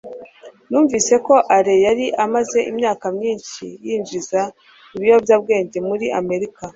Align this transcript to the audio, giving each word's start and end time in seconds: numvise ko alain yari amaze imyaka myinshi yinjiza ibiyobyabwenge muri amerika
numvise 0.69 1.13
ko 1.25 1.33
alain 1.55 1.81
yari 1.87 2.05
amaze 2.25 2.59
imyaka 2.71 3.05
myinshi 3.17 3.65
yinjiza 3.85 4.41
ibiyobyabwenge 4.95 5.77
muri 5.89 6.05
amerika 6.19 6.63